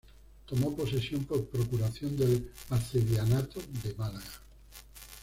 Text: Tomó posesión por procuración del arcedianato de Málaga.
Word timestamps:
Tomó 0.47 0.75
posesión 0.75 1.25
por 1.25 1.45
procuración 1.47 2.17
del 2.17 2.49
arcedianato 2.71 3.61
de 3.83 3.93
Málaga. 3.93 4.31